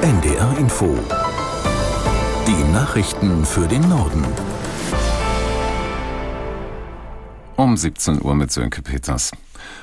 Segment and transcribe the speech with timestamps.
[0.00, 0.96] NDR Info.
[2.46, 4.24] Die Nachrichten für den Norden.
[7.56, 9.32] Um 17 Uhr mit Sönke Peters.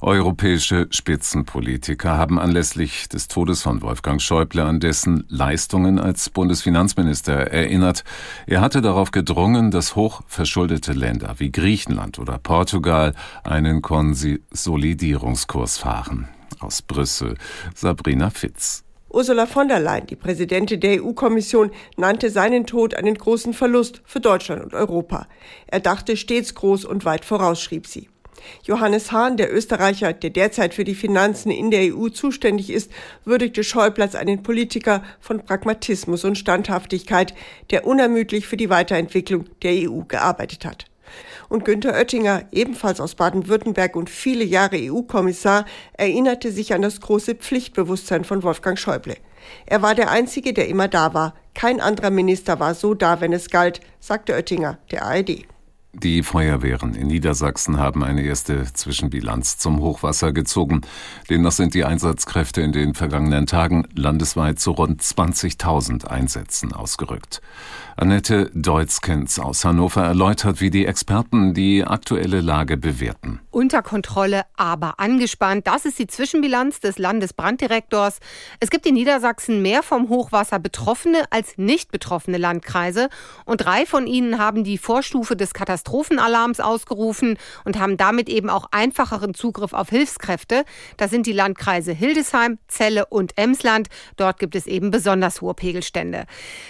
[0.00, 8.02] Europäische Spitzenpolitiker haben anlässlich des Todes von Wolfgang Schäuble an dessen Leistungen als Bundesfinanzminister erinnert.
[8.46, 13.14] Er hatte darauf gedrungen, dass hochverschuldete Länder wie Griechenland oder Portugal
[13.44, 16.28] einen Konsolidierungskurs fahren.
[16.60, 17.36] Aus Brüssel
[17.74, 18.87] Sabrina Fitz.
[19.10, 24.20] Ursula von der Leyen, die Präsidentin der EU-Kommission, nannte seinen Tod einen großen Verlust für
[24.20, 25.26] Deutschland und Europa.
[25.66, 28.08] Er dachte stets groß und weit voraus, schrieb sie.
[28.62, 32.90] Johannes Hahn, der Österreicher, der derzeit für die Finanzen in der EU zuständig ist,
[33.24, 37.34] würdigte Schäuble als einen Politiker von Pragmatismus und Standhaftigkeit,
[37.70, 40.86] der unermüdlich für die Weiterentwicklung der EU gearbeitet hat.
[41.48, 47.34] Und Günther Oettinger, ebenfalls aus Baden-Württemberg und viele Jahre EU-Kommissar, erinnerte sich an das große
[47.34, 49.16] Pflichtbewusstsein von Wolfgang Schäuble.
[49.66, 51.34] Er war der Einzige, der immer da war.
[51.54, 55.46] Kein anderer Minister war so da, wenn es galt, sagte Oettinger der ARD.
[55.94, 60.82] Die Feuerwehren in Niedersachsen haben eine erste Zwischenbilanz zum Hochwasser gezogen.
[61.30, 67.40] Demnach sind die Einsatzkräfte in den vergangenen Tagen landesweit zu rund 20.000 Einsätzen ausgerückt.
[67.96, 73.40] Annette Deutzkens aus Hannover erläutert, wie die Experten die aktuelle Lage bewerten.
[73.58, 75.66] Unter Kontrolle, aber angespannt.
[75.66, 78.20] Das ist die Zwischenbilanz des Landesbranddirektors.
[78.60, 83.08] Es gibt in Niedersachsen mehr vom Hochwasser betroffene als nicht betroffene Landkreise.
[83.46, 88.66] Und drei von ihnen haben die Vorstufe des Katastrophenalarms ausgerufen und haben damit eben auch
[88.70, 90.64] einfacheren Zugriff auf Hilfskräfte.
[90.96, 93.88] Das sind die Landkreise Hildesheim, Celle und Emsland.
[94.14, 96.26] Dort gibt es eben besonders hohe Pegelstände.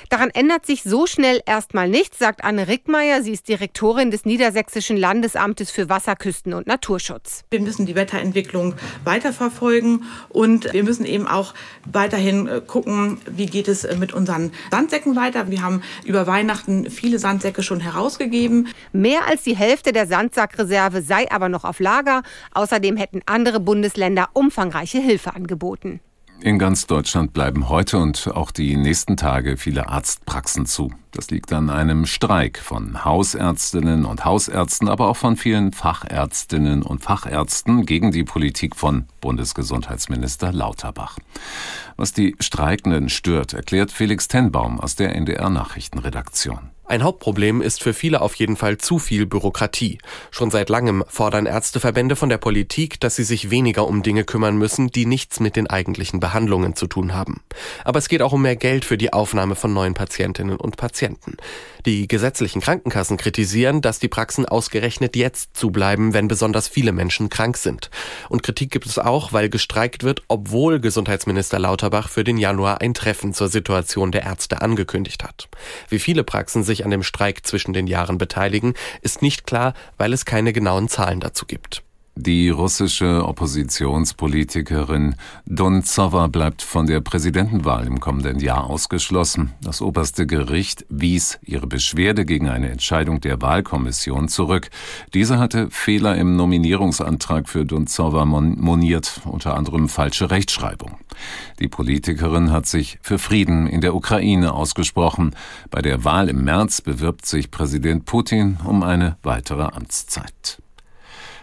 [0.09, 3.23] Daran ändert sich so schnell erstmal nichts, sagt Anne Rickmeier.
[3.23, 7.45] Sie ist Direktorin des Niedersächsischen Landesamtes für Wasserküsten und Naturschutz.
[7.51, 11.55] Wir müssen die Wetterentwicklung weiterverfolgen und wir müssen eben auch
[11.91, 15.51] weiterhin äh, gucken, wie geht es äh, mit unseren Sandsäcken weiter.
[15.51, 18.69] Wir haben über Weihnachten viele Sandsäcke schon herausgegeben.
[18.93, 22.23] Mehr als die Hälfte der Sandsackreserve sei aber noch auf Lager.
[22.53, 26.01] Außerdem hätten andere Bundesländer umfangreiche Hilfe angeboten.
[26.41, 30.93] In ganz Deutschland bleiben heute und auch die nächsten Tage viele Arztpraxen zu.
[31.13, 37.03] Das liegt an einem Streik von Hausärztinnen und Hausärzten, aber auch von vielen Fachärztinnen und
[37.03, 41.19] Fachärzten gegen die Politik von Bundesgesundheitsminister Lauterbach.
[41.97, 46.71] Was die Streikenden stört, erklärt Felix Tenbaum aus der NDR Nachrichtenredaktion.
[46.89, 49.99] Ein Hauptproblem ist für viele auf jeden Fall zu viel Bürokratie.
[50.31, 54.57] Schon seit langem fordern Ärzteverbände von der Politik, dass sie sich weniger um Dinge kümmern
[54.57, 57.43] müssen, die nichts mit den eigentlichen Behandlungen zu tun haben.
[57.85, 60.98] Aber es geht auch um mehr Geld für die Aufnahme von neuen Patientinnen und Patienten.
[61.85, 67.59] Die gesetzlichen Krankenkassen kritisieren, dass die Praxen ausgerechnet jetzt zubleiben, wenn besonders viele Menschen krank
[67.59, 67.91] sind.
[68.31, 72.95] Und Kritik gibt es auch, weil gestreikt wird, obwohl Gesundheitsminister Lauterbach für den Januar ein
[72.95, 75.49] Treffen zur Situation der Ärzte angekündigt hat.
[75.89, 79.75] Wie viele Praxen sich sich an dem Streik zwischen den Jahren beteiligen, ist nicht klar,
[79.97, 81.83] weil es keine genauen Zahlen dazu gibt.
[82.21, 85.15] Die russische Oppositionspolitikerin
[85.47, 89.53] Donzowa bleibt von der Präsidentenwahl im kommenden Jahr ausgeschlossen.
[89.63, 94.69] Das oberste Gericht wies ihre Beschwerde gegen eine Entscheidung der Wahlkommission zurück.
[95.15, 100.99] Diese hatte Fehler im Nominierungsantrag für Donzowa moniert, unter anderem falsche Rechtschreibung.
[101.61, 105.37] Die Politikerin hat sich für Frieden in der Ukraine ausgesprochen.
[105.71, 110.59] Bei der Wahl im März bewirbt sich Präsident Putin um eine weitere Amtszeit.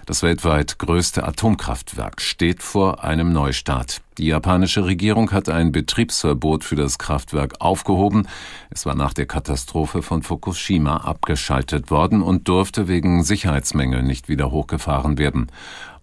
[0.06, 4.02] Das weltweit größte Atomkraftwerk steht vor einem Neustart.
[4.20, 8.28] Die japanische Regierung hat ein Betriebsverbot für das Kraftwerk aufgehoben.
[8.70, 14.52] Es war nach der Katastrophe von Fukushima abgeschaltet worden und durfte wegen Sicherheitsmängel nicht wieder
[14.52, 15.52] hochgefahren werden.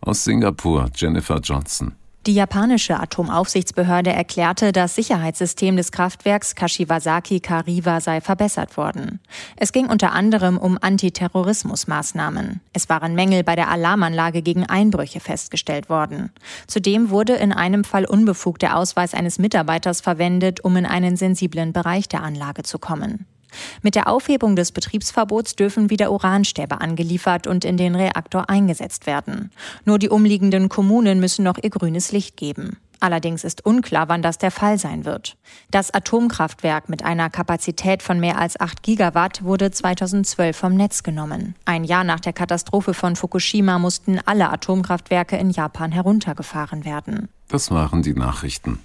[0.00, 1.94] Aus Singapur Jennifer Johnson.
[2.25, 9.19] Die japanische Atomaufsichtsbehörde erklärte, das Sicherheitssystem des Kraftwerks Kashiwazaki Kariwa sei verbessert worden.
[9.56, 12.60] Es ging unter anderem um Antiterrorismusmaßnahmen.
[12.72, 16.31] Es waren Mängel bei der Alarmanlage gegen Einbrüche festgestellt worden.
[16.69, 21.72] Zudem wurde in einem Fall unbefugt der Ausweis eines Mitarbeiters verwendet, um in einen sensiblen
[21.72, 23.27] Bereich der Anlage zu kommen.
[23.83, 29.51] Mit der Aufhebung des Betriebsverbots dürfen wieder Uranstäbe angeliefert und in den Reaktor eingesetzt werden.
[29.84, 32.78] Nur die umliegenden Kommunen müssen noch ihr grünes Licht geben.
[33.03, 35.37] Allerdings ist unklar, wann das der Fall sein wird.
[35.72, 41.57] Das Atomkraftwerk mit einer Kapazität von mehr als 8 Gigawatt wurde 2012 vom Netz genommen.
[41.65, 47.28] Ein Jahr nach der Katastrophe von Fukushima mussten alle Atomkraftwerke in Japan heruntergefahren werden.
[47.49, 48.78] Das waren die Nachrichten.